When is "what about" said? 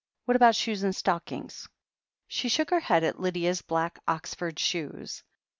0.25-0.55